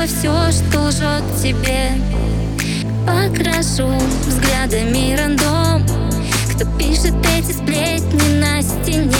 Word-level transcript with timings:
Зажгу 0.00 0.06
все, 0.06 0.50
что 0.52 0.80
лжет 0.84 1.22
тебе. 1.42 1.90
Покрашу 3.06 3.88
взглядами 4.26 5.14
рандом 5.16 5.84
Кто 6.54 6.64
пишет 6.78 7.14
эти 7.36 7.52
сплетни 7.52 8.40
на 8.40 8.62
стене? 8.62 9.19